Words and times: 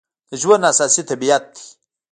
د 0.29 0.31
ژوند 0.41 0.63
اساس 0.71 0.95
طبیعت 1.09 1.43
دی. 1.55 1.63